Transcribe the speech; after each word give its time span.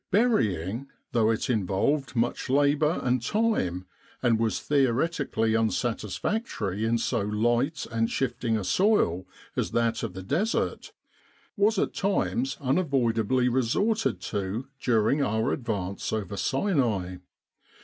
Burying, 0.09 0.87
though 1.11 1.29
it 1.29 1.47
involved 1.47 2.15
much 2.15 2.49
labour 2.49 2.99
and 3.03 3.21
time 3.21 3.85
and 4.23 4.39
was 4.39 4.59
theoretically 4.59 5.55
unsatisfactory 5.55 6.85
in 6.85 6.97
so 6.97 7.19
light 7.21 7.85
and 7.91 8.09
shifting 8.09 8.57
a 8.57 8.63
soil 8.63 9.27
as 9.55 9.69
that 9.73 10.01
of 10.01 10.13
the 10.13 10.23
Desert, 10.23 10.91
was 11.55 11.77
at 11.77 11.93
times 11.93 12.57
unavoidably 12.59 13.47
resorted 13.47 14.19
to 14.21 14.67
during 14.79 15.21
our 15.21 15.51
advance 15.51 16.11
over 16.11 16.35
Sinai. 16.35 17.17